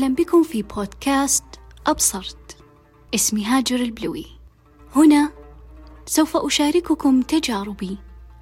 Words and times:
أهلا 0.00 0.14
بكم 0.14 0.42
في 0.42 0.62
بودكاست 0.62 1.44
أبصرت. 1.86 2.56
اسمي 3.14 3.44
هاجر 3.44 3.76
البلوي. 3.76 4.26
هنا 4.96 5.32
سوف 6.06 6.36
أشارككم 6.36 7.22
تجاربي 7.22 7.98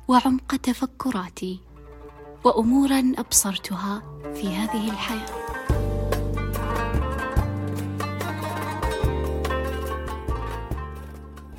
وعمق 0.08 0.56
تفكراتي 0.56 1.60
وأمورا 2.44 3.12
أبصرتها 3.18 4.02
في 4.34 4.48
هذه 4.48 4.90
الحياة. 4.90 5.26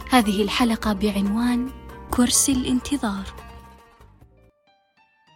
هذه 0.09 0.43
الحلقة 0.43 0.93
بعنوان 0.93 1.69
كرسي 2.11 2.51
الانتظار. 2.51 3.33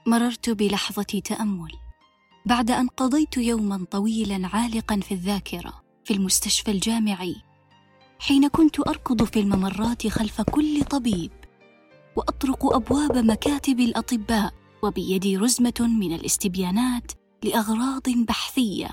مررت 0.08 0.50
بلحظة 0.50 1.22
تأمل. 1.26 1.83
بعد 2.46 2.72
أن 2.72 2.88
قضيت 2.88 3.38
يوما 3.38 3.86
طويلا 3.92 4.50
عالقا 4.54 5.00
في 5.00 5.14
الذاكرة 5.14 5.84
في 6.06 6.14
المستشفى 6.14 6.72
الجامعي 6.72 7.36
حين 8.20 8.48
كنت 8.48 8.80
أركض 8.80 9.24
في 9.24 9.40
الممرات 9.40 10.08
خلف 10.08 10.42
كل 10.42 10.84
طبيب 10.84 11.32
وأطرق 12.16 12.74
أبواب 12.76 13.18
مكاتب 13.18 13.80
الأطباء 13.80 14.54
وبيدي 14.84 15.38
رزمة 15.38 15.74
من 15.80 16.14
الاستبيانات 16.16 17.12
لأغراض 17.44 18.10
بحثية. 18.10 18.90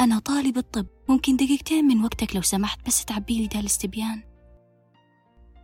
أنا 0.00 0.18
طالب 0.18 0.58
الطب 0.58 0.86
ممكن 1.08 1.36
دقيقتين 1.36 1.84
من 1.84 2.04
وقتك 2.04 2.36
لو 2.36 2.42
سمحت 2.42 2.86
بس 2.86 3.04
تعبي 3.04 3.38
لي 3.38 3.46
ده 3.46 3.60
الاستبيان. 3.60 4.22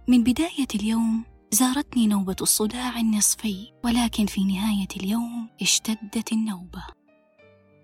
من 0.09 0.23
بداية 0.25 0.67
اليوم 0.75 1.25
زارتني 1.55 2.07
نوبة 2.07 2.37
الصداع 2.41 3.01
النصفي 3.01 3.73
ولكن 3.85 4.27
في 4.27 4.45
نهاية 4.45 4.89
اليوم 4.97 5.49
اشتدت 5.63 6.33
النوبة. 6.33 6.85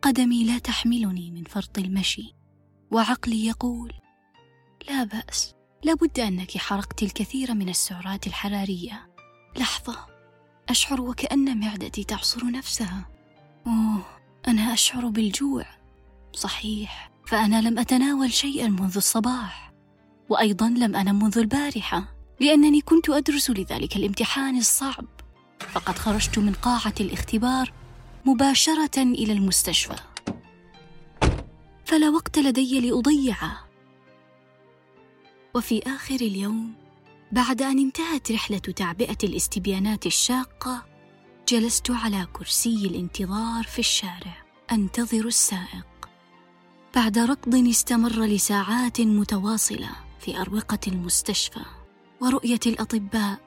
قدمي 0.03 0.45
لا 0.45 0.59
تحملني 0.59 1.31
من 1.31 1.45
فرط 1.45 1.79
المشي 1.79 2.35
وعقلي 2.91 3.47
يقول 3.47 3.93
لا 4.89 5.05
بأس 5.05 5.55
لابد 5.85 6.21
أنك 6.21 6.59
حرقت 6.59 7.03
الكثير 7.03 7.55
من 7.55 7.69
السعرات 7.69 8.27
الحرارية. 8.27 9.11
لحظة 9.57 10.07
أشعر 10.69 11.01
وكأن 11.01 11.61
معدتي 11.61 12.05
تعصر 12.05 12.51
نفسها. 12.51 13.09
أوه 13.67 14.05
أنا 14.49 14.73
أشعر 14.73 15.09
بالجوع. 15.09 15.67
صحيح 16.33 17.11
فأنا 17.27 17.61
لم 17.61 17.79
أتناول 17.79 18.33
شيئا 18.33 18.69
منذ 18.69 18.97
الصباح 18.97 19.73
وأيضا 20.29 20.69
لم 20.69 20.97
أنم 20.97 21.19
منذ 21.19 21.39
البارحة. 21.39 22.20
لأنني 22.41 22.81
كنت 22.81 23.11
أدرس 23.11 23.51
لذلك 23.51 23.97
الامتحان 23.97 24.59
الصعب. 24.59 25.05
فقد 25.73 25.99
خرجت 25.99 26.39
من 26.39 26.53
قاعة 26.53 26.95
الاختبار 27.01 27.73
مباشرة 28.25 29.03
إلى 29.03 29.33
المستشفى. 29.33 29.97
فلا 31.85 32.11
وقت 32.11 32.39
لدي 32.39 32.81
لأضيعه 32.81 33.69
وفي 35.55 35.83
آخر 35.87 36.15
اليوم 36.15 36.75
بعد 37.33 37.63
أن 37.63 37.79
انتهت 37.79 38.33
رحلة 38.33 38.59
تعبئة 38.59 39.19
الاستبيانات 39.25 40.07
الشاقة 40.07 40.87
جلست 41.49 41.91
على 41.91 42.27
كرسي 42.33 42.87
الانتظار 42.87 43.65
في 43.65 43.79
الشارع 43.79 44.45
أنتظر 44.73 45.27
السائق. 45.27 45.87
بعد 46.95 47.19
ركض 47.19 47.55
استمر 47.69 48.23
لساعات 48.25 49.01
متواصلة 49.01 49.91
في 50.21 50.41
أروقة 50.41 50.79
المستشفى. 50.89 51.80
ورؤية 52.21 52.61
الأطباء 52.67 53.41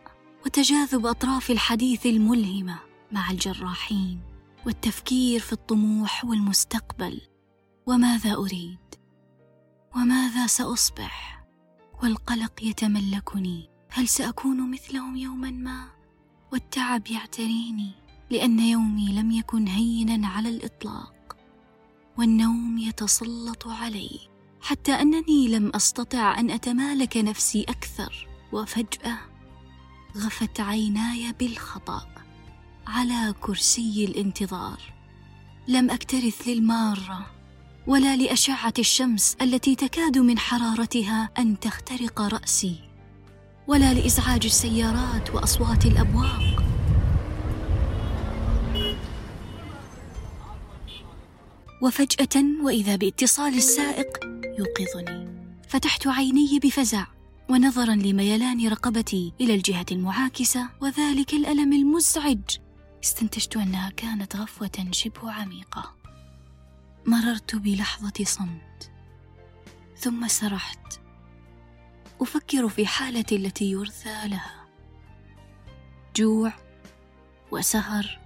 وتجاذب 0.46 1.06
أطراف 1.06 1.52
الحديث 1.52 2.06
الملهمة 2.06 2.80
مع 3.12 3.32
الجراحين 3.32 4.20
والتفكير 4.66 5.40
في 5.40 5.54
الطموح 5.54 6.26
والمستقبل. 6.26 7.22
وماذا 7.86 8.34
أريد؟ 8.34 8.80
وماذا 9.96 10.48
سأصبح؟ 10.48 11.46
والقلق 12.04 12.64
يتملكني. 12.64 13.70
هل 13.90 14.08
سأكون 14.08 14.72
مثلهم 14.72 15.16
يوما 15.16 15.52
ما؟ 15.52 15.88
والتعب 16.52 17.08
يعتريني 17.08 17.92
لأن 18.30 18.59
يومي 18.59 19.14
لم 19.14 19.31
يكن 19.31 19.68
هينا 19.68 20.28
على 20.28 20.50
الإطلاق. 20.50 21.38
والنوم 22.18 22.78
يتسلط 22.78 23.68
علي 23.68 24.20
حتى 24.62 24.92
أنني 24.92 25.47
لم 25.47 25.72
أستطع 25.76 26.40
أن 26.40 26.52
أتمالك 26.52 27.18
نفسي 27.18 27.64
أكثر. 27.64 28.33
وفجأة 28.53 29.18
غفت 30.18 30.59
عيناي 30.59 31.34
بالخطأ 31.40 32.08
على 32.88 33.34
كرسي 33.41 34.06
الانتظار. 34.06 34.80
لم 35.68 35.91
أكترث 35.91 36.47
للمارة 36.47 37.25
ولا 37.88 38.16
لأشعة 38.16 38.74
الشمس 38.80 39.38
التي 39.41 39.75
تكاد 39.75 40.18
من 40.18 40.40
حرارتها 40.40 41.30
أن 41.38 41.59
تخترق 41.59 42.22
رأسي 42.22 42.75
ولا 43.68 43.94
لإزعاج 43.94 44.46
السيارات 44.46 45.35
وأصوات 45.35 45.85
الأبواق. 45.85 46.64
وفجأة 51.81 52.44
وإذا 52.64 52.96
بإتصال 52.96 53.53
السائق 53.53 54.20
يوقظني 54.59 55.28
فتحت 55.70 56.08
عيني 56.08 56.59
بفزع. 56.59 57.12
ونظرا 57.50 57.96
لميلان 57.96 58.68
رقبتي 58.68 59.34
إلى 59.42 59.56
الجهة 59.56 59.86
المعاكسة 59.92 60.70
وذلك 60.81 61.34
الألم 61.34 61.74
المزعج. 61.74 62.58
استنتجت 63.04 63.58
أنها 63.58 63.90
كانت 63.90 64.36
غفوة 64.36 64.88
شبه 64.92 65.31
عميقة. 65.31 65.96
مررت 67.06 67.56
بلحظة 67.56 68.24
صمت 68.24 68.92
ثم 69.98 70.28
سرحت. 70.28 71.00
أفكر 72.22 72.70
في 72.70 72.86
حالتي 72.86 73.36
التي 73.36 73.72
يرثى 73.72 74.28
لها. 74.28 74.68
جوع 76.16 76.53
وسهر 77.52 78.20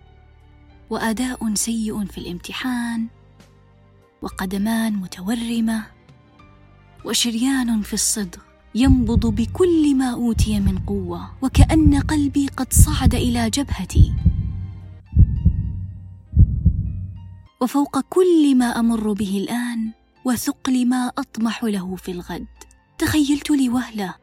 وأداء 0.90 1.54
سيء 1.54 2.06
في 2.06 2.18
الامتحان 2.18 3.08
وقدمان 4.22 4.94
متورمة 4.94 5.86
وشريان 7.06 7.82
في 7.82 7.94
الصدغ 7.94 8.47
ينبض 8.78 9.26
بكل 9.26 9.96
ما 9.96 10.14
أوتي 10.14 10.60
من 10.60 10.78
قوة 10.80 11.32
وكأن 11.42 12.00
قلبي 12.00 12.48
قد 12.48 12.74
صعد 12.74 13.16
إلى 13.16 13.50
جبهتي. 13.50 14.14
وفوق 17.62 18.00
كل 18.00 18.56
ما 18.56 18.66
أمر 18.66 19.14
به 19.14 19.38
الآن 19.38 19.92
وثقل 20.26 20.86
ما 20.86 21.12
أطمح 21.18 21.64
له 21.64 21.96
في 21.96 22.12
الغد. 22.12 22.48
تخيلت 22.98 23.50
لوهلة 23.50 24.16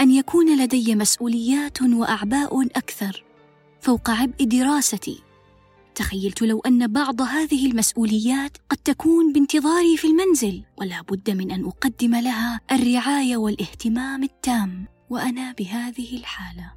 أن 0.00 0.10
يكون 0.10 0.58
لدي 0.58 0.94
مسؤوليات 0.94 1.82
وأعباء 1.82 2.62
أكثر 2.62 3.24
فوق 3.80 4.10
عبء 4.10 4.44
دراستي. 4.44 5.22
تخيلت 5.98 6.42
لو 6.42 6.60
أن 6.60 6.86
بعض 6.86 7.22
هذه 7.22 7.66
المسؤوليات 7.66 8.56
قد 8.70 8.76
تكون 8.76 9.32
بانتظاري 9.32 9.96
في 9.96 10.06
المنزل 10.06 10.62
ولا 10.76 11.02
بد 11.02 11.30
من 11.30 11.50
أن 11.50 11.64
أقدم 11.64 12.14
لها 12.14 12.60
الرعاية 12.72 13.36
والاهتمام 13.36 14.22
التام 14.22 14.86
وأنا 15.10 15.52
بهذه 15.52 16.16
الحالة. 16.16 16.72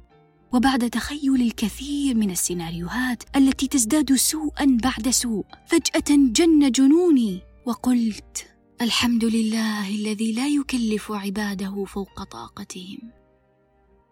وبعد 0.52 0.90
تخيل 0.90 1.42
الكثير 1.42 2.14
من 2.14 2.30
السيناريوهات 2.30 3.22
التي 3.36 3.68
تزداد 3.68 4.14
سوءا 4.14 4.78
بعد 4.82 5.08
سوء 5.08 5.44
فجأة 5.66 6.16
جن 6.16 6.70
جنوني 6.70 7.40
وقلت 7.66 8.46
الحمد 8.80 9.24
لله 9.24 9.88
الذي 9.88 10.32
لا 10.32 10.48
يكلف 10.48 11.12
عباده 11.12 11.84
فوق 11.84 12.22
طاقتهم. 12.22 13.12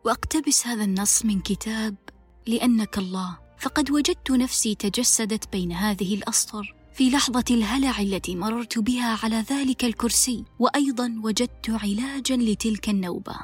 واقتبس 0.05 0.67
هذا 0.67 0.85
النص 0.85 1.25
من 1.25 1.41
كتاب 1.41 1.95
لأنك 2.47 2.99
الله. 2.99 3.50
فقد 3.61 3.91
وجدت 3.91 4.31
نفسي 4.31 4.75
تجسدت 4.75 5.53
بين 5.53 5.73
هذه 5.73 6.15
الأسطر 6.15 6.75
في 6.93 7.11
لحظة 7.11 7.45
الهلع 7.51 8.01
التي 8.01 8.37
مررت 8.37 8.79
بها 8.79 9.19
على 9.23 9.37
ذلك 9.37 9.85
الكرسي 9.85 10.45
وأيضا 10.59 11.21
وجدت 11.25 11.71
علاجا 11.71 12.37
لتلك 12.37 12.89
النوبة. 12.89 13.37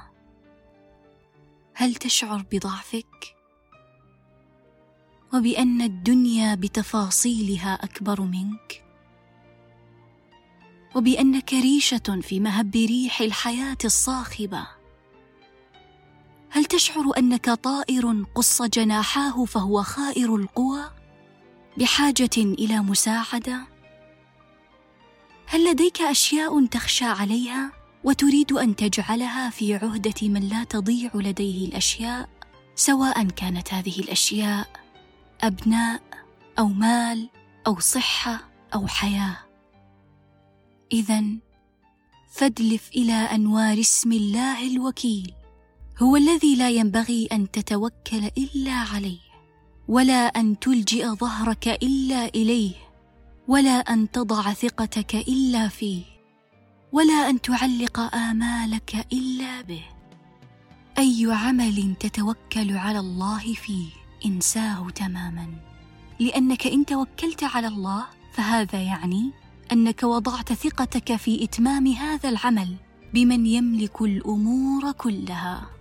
هل 1.74 1.94
تشعر 1.94 2.44
بضعفك؟ 2.52 3.36
وبأن 5.34 5.82
الدنيا 5.82 6.54
بتفاصيلها 6.54 7.74
أكبر 7.74 8.20
منك؟ 8.20 8.84
وبأنك 10.94 11.52
ريشة 11.52 12.20
في 12.22 12.40
مهب 12.40 12.76
ريح 12.76 13.20
الحياة 13.20 13.78
الصاخبة؟ 13.84 14.66
هل 16.56 16.64
تشعر 16.64 17.18
أنك 17.18 17.50
طائر 17.50 18.24
قص 18.34 18.62
جناحاه 18.62 19.44
فهو 19.44 19.82
خائر 19.82 20.36
القوى 20.36 20.90
بحاجة 21.78 22.30
إلى 22.36 22.78
مساعدة؟ 22.78 23.66
هل 25.46 25.70
لديك 25.70 26.02
أشياء 26.02 26.66
تخشى 26.66 27.04
عليها 27.04 27.72
وتريد 28.04 28.52
أن 28.52 28.76
تجعلها 28.76 29.50
في 29.50 29.74
عهدة 29.74 30.28
من 30.28 30.48
لا 30.48 30.64
تضيع 30.64 31.10
لديه 31.14 31.68
الأشياء 31.68 32.28
سواء 32.74 33.24
كانت 33.28 33.74
هذه 33.74 34.00
الأشياء 34.00 34.68
أبناء 35.40 36.02
أو 36.58 36.68
مال 36.68 37.30
أو 37.66 37.80
صحة 37.80 38.48
أو 38.74 38.86
حياة؟ 38.86 39.38
اذا 40.92 41.24
فادلف 42.30 42.90
إلى 42.96 43.12
أنوار 43.12 43.80
اسم 43.80 44.12
الله 44.12 44.66
الوكيل. 44.66 45.34
هو 46.02 46.16
الذي 46.16 46.56
لا 46.56 46.70
ينبغي 46.70 47.28
أن 47.32 47.50
تتوكل 47.50 48.30
إلا 48.38 48.72
عليه 48.72 49.18
ولا 49.88 50.26
أن 50.26 50.58
تلجئ 50.58 51.06
ظهرك 51.06 51.68
إلا 51.68 52.24
إليه 52.24 52.74
ولا 53.48 53.78
أن 53.78 54.10
تضع 54.10 54.52
ثقتك 54.52 55.14
إلا 55.14 55.68
فيه 55.68 56.02
ولا 56.92 57.30
أن 57.30 57.40
تعلق 57.40 58.14
آمالك 58.14 59.06
إلا 59.12 59.62
به. 59.62 59.82
أي 60.98 61.26
عمل 61.30 61.94
تتوكل 62.00 62.76
على 62.76 62.98
الله 62.98 63.54
فيه 63.54 63.88
إنساه 64.26 64.90
تماما. 64.90 65.48
لأنك 66.20 66.66
إن 66.66 66.86
توكلت 66.86 67.44
على 67.44 67.68
الله 67.68 68.04
فهذا 68.32 68.82
يعني 68.82 69.30
أنك 69.72 70.02
وضعت 70.02 70.52
ثقتك 70.52 71.16
في 71.16 71.44
إتمام 71.44 71.86
هذا 71.86 72.28
العمل 72.28 72.76
بمن 73.14 73.46
يملك 73.46 74.02
الأمور 74.02 74.92
كلها. 74.92 75.75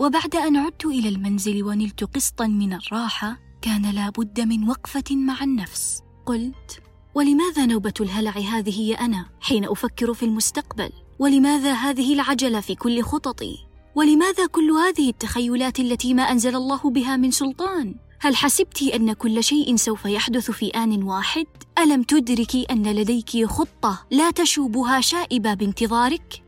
وبعد 0.00 0.36
أن 0.36 0.56
عدت 0.56 0.86
إلى 0.86 1.08
المنزل 1.08 1.64
ونلت 1.64 2.04
قسطا 2.04 2.46
من 2.46 2.72
الراحة 2.72 3.38
كان 3.62 3.90
لا 3.90 4.10
بد 4.10 4.40
من 4.40 4.68
وقفة 4.68 5.16
مع 5.16 5.42
النفس. 5.42 6.02
قلت 6.26 6.82
ولماذا 7.14 7.66
نوبة 7.66 7.94
الهلع 8.00 8.30
هذه 8.30 8.80
هي 8.80 8.94
أنا 8.94 9.26
حين 9.40 9.64
أفكر 9.64 10.14
في 10.14 10.24
المستقبل؟ 10.24 10.90
ولماذا 11.18 11.72
هذه 11.72 12.14
العجلة 12.14 12.60
في 12.60 12.74
كل 12.74 13.02
خططي؟ 13.02 13.56
ولماذا 13.94 14.46
كل 14.46 14.70
هذه 14.70 15.08
التخيلات 15.10 15.80
التي 15.80 16.14
ما 16.14 16.22
أنزل 16.22 16.56
الله 16.56 16.90
بها 16.90 17.16
من 17.16 17.30
سلطان؟ 17.30 17.94
هل 18.20 18.36
حسبت 18.36 18.82
أن 18.82 19.12
كل 19.12 19.44
شيء 19.44 19.76
سوف 19.76 20.04
يحدث 20.04 20.50
في 20.50 20.68
آن 20.68 21.02
واحد؟ 21.02 21.46
ألم 21.78 22.02
تدركي 22.02 22.66
أن 22.70 22.92
لديك 22.92 23.46
خطة 23.46 24.06
لا 24.10 24.30
تشوبها 24.30 25.00
شائبة 25.00 25.54
بانتظارك؟ 25.54 26.42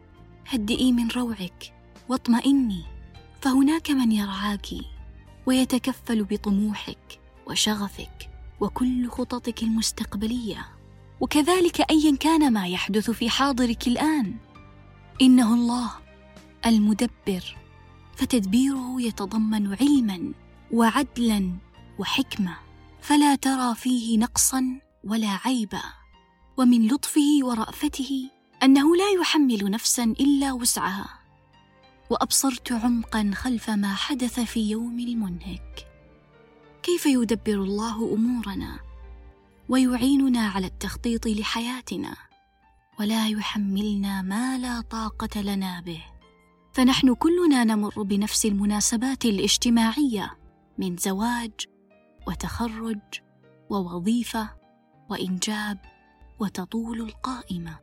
هدئي 0.49 0.93
من 0.93 1.09
روعك 1.09 1.75
واطمئني. 2.09 2.92
فهناك 3.43 3.91
من 3.91 4.13
يرعاك 4.13 4.67
ويتكفل 5.47 6.25
بطموحك 6.25 7.21
وشغفك 7.47 8.31
وكل 8.61 9.09
خططك 9.09 9.63
المستقبلية. 9.63 10.67
وكذلك 11.21 11.91
ايا 11.91 12.17
كان 12.17 12.53
ما 12.53 12.67
يحدث 12.67 13.11
في 13.11 13.31
حاضرك 13.31 13.89
الآن. 13.89 14.35
إنه 15.23 15.55
الله 15.55 15.91
المدبر 16.67 17.57
فتدبيره 18.17 19.03
يتضمن 19.03 19.75
علما 19.75 20.33
وعدلا 20.73 21.53
وحكمة. 21.99 22.57
فلا 23.01 23.35
ترى 23.35 23.75
فيه 23.75 24.19
نقصا 24.19 24.81
ولا 25.05 25.39
عيبا. 25.45 25.83
ومن 26.57 26.87
لطفه 26.87 27.39
ورأفته 27.43 28.31
أنه 28.63 28.97
لا 28.97 29.11
يحمل 29.21 29.71
نفسا 29.71 30.05
إلا 30.05 30.53
وسعها. 30.53 31.22
وأبصرت 32.13 32.73
عمقا 32.73 33.31
خلف 33.35 33.71
ما 33.71 33.95
حدث 33.95 34.41
في 34.41 34.71
يوم 34.71 35.01
المنهك. 35.01 35.87
كيف 36.83 37.07
يدبر 37.07 37.55
الله 37.55 38.15
أمورنا؟ 38.15 38.81
ويعيننا 39.69 40.49
على 40.49 40.67
التخطيط 40.67 41.27
لحياتنا. 41.27 42.17
ولا 43.01 43.29
يحملنا 43.29 44.23
ما 44.23 44.59
لا 44.59 44.81
طاقة 44.81 45.41
لنا 45.41 45.81
به. 45.81 46.05
فنحن 46.73 47.15
كلنا 47.15 47.65
نمر 47.65 48.03
بنفس 48.03 48.47
المناسبات 48.47 49.25
الاجتماعية 49.25 50.39
من 50.79 50.97
زواج 50.97 51.53
وتخرج 52.27 53.01
ووظيفة 53.71 54.51
وإنجاب 55.11 55.79
وتطول 56.39 57.01
القائمة. 57.01 57.79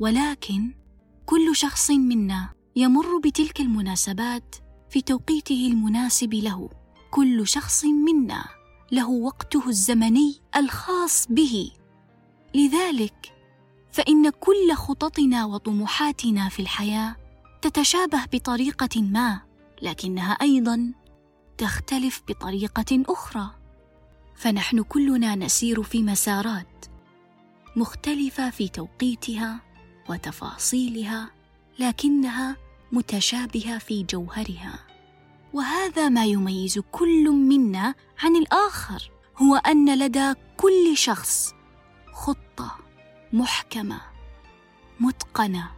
ولكن 0.00 0.74
كل 1.26 1.56
شخص 1.56 1.90
منا 1.90 2.57
يمر 2.76 3.18
بتلك 3.24 3.60
المناسبات 3.60 4.56
في 4.90 5.00
توقيته 5.00 5.66
المناسب 5.72 6.34
له. 6.34 6.70
كل 7.10 7.46
شخص 7.46 7.84
منا 7.84 8.44
له 8.92 9.10
وقته 9.10 9.68
الزمني 9.68 10.40
الخاص 10.56 11.26
به. 11.30 11.70
لذلك 12.54 13.32
فإن 13.92 14.30
كل 14.30 14.72
خططنا 14.74 15.44
وطموحاتنا 15.44 16.48
في 16.48 16.62
الحياة 16.62 17.16
تتشابه 17.62 18.24
بطريقة 18.32 19.02
ما 19.02 19.40
لكنها 19.82 20.32
أيضا 20.32 20.92
تختلف 21.58 22.22
بطريقة 22.28 23.02
أخرى. 23.08 23.50
فنحن 24.36 24.82
كلنا 24.82 25.34
نسير 25.34 25.82
في 25.82 26.02
مسارات 26.02 26.84
مختلفة 27.76 28.50
في 28.50 28.68
توقيتها 28.68 29.60
وتفاصيلها 30.08 31.30
لكنها 31.78 32.56
متشابهة 32.92 33.78
في 33.78 34.02
جوهرها. 34.02 34.78
وهذا 35.52 36.08
ما 36.08 36.24
يميز 36.24 36.78
كل 36.78 37.30
منا 37.30 37.94
عن 38.22 38.36
الآخر 38.36 39.10
هو 39.36 39.56
أن 39.56 39.98
لدى 39.98 40.34
كل 40.56 40.96
شخص 40.96 41.54
خطة 42.12 42.78
محكمة 43.32 44.00
متقنة. 45.00 45.70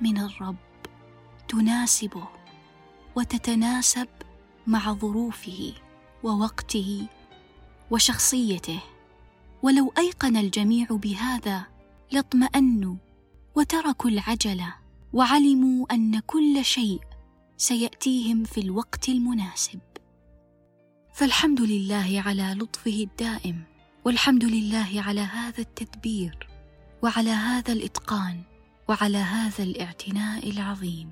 من 0.00 0.18
الرب 0.18 0.56
تناسبه 1.48 2.28
وتتناسب 3.16 4.08
مع 4.66 4.92
ظروفه 4.92 5.72
ووقته 6.22 7.06
وشخصيته. 7.90 8.80
ولو 9.62 9.92
أيقن 9.98 10.36
الجميع 10.36 10.86
بهذا 10.90 11.66
لاطمانوا 12.10 12.96
وتركوا 13.54 14.10
العجلة. 14.10 14.74
وعلموا 15.12 15.94
أن 15.94 16.20
كل 16.20 16.64
شيء 16.64 17.00
سيأتيهم 17.56 18.44
في 18.44 18.60
الوقت 18.60 19.08
المناسب. 19.08 19.80
فالحمد 21.14 21.60
لله 21.60 22.22
على 22.26 22.56
لطفه 22.58 23.06
الدائم 23.10 23.62
والحمد 24.04 24.44
لله 24.44 25.02
على 25.06 25.20
هذا 25.20 25.58
التدبير 25.58 26.48
وعلى 27.02 27.30
هذا 27.30 27.72
الإتقان 27.72 28.42
وعلى 28.88 29.18
هذا 29.18 29.64
الاعتناء 29.64 30.50
العظيم. 30.50 31.10